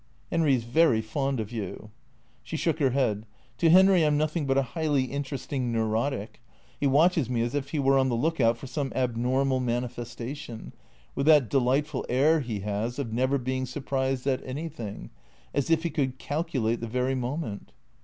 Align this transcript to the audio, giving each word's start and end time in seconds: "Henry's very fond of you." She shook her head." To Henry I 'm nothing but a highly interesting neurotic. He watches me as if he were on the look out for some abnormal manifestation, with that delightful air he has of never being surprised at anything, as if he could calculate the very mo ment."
"Henry's 0.31 0.63
very 0.63 0.99
fond 0.99 1.39
of 1.39 1.51
you." 1.51 1.91
She 2.41 2.57
shook 2.57 2.79
her 2.79 2.89
head." 2.89 3.27
To 3.59 3.69
Henry 3.69 4.03
I 4.03 4.07
'm 4.07 4.17
nothing 4.17 4.47
but 4.47 4.57
a 4.57 4.63
highly 4.73 5.03
interesting 5.03 5.71
neurotic. 5.71 6.41
He 6.79 6.87
watches 6.87 7.29
me 7.29 7.43
as 7.43 7.53
if 7.53 7.69
he 7.69 7.77
were 7.77 7.99
on 7.99 8.09
the 8.09 8.15
look 8.15 8.39
out 8.39 8.57
for 8.57 8.65
some 8.65 8.91
abnormal 8.95 9.59
manifestation, 9.59 10.73
with 11.13 11.27
that 11.27 11.49
delightful 11.51 12.03
air 12.09 12.39
he 12.39 12.61
has 12.61 12.97
of 12.97 13.13
never 13.13 13.37
being 13.37 13.67
surprised 13.67 14.25
at 14.25 14.43
anything, 14.43 15.11
as 15.53 15.69
if 15.69 15.83
he 15.83 15.91
could 15.91 16.17
calculate 16.17 16.79
the 16.81 16.87
very 16.87 17.13
mo 17.13 17.37
ment." 17.37 17.71